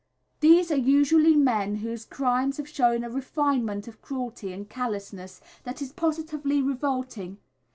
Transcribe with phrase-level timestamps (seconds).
[0.39, 5.79] These are usually men whose crimes have shown a refinement of cruelty and callousness that
[5.79, 7.37] is positively revolting.